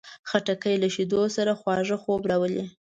خټکی 0.29 0.75
له 0.83 0.87
شیدو 0.95 1.21
سره 1.35 1.51
خواږه 1.59 1.97
خوب 2.03 2.21
راولي. 2.31 2.65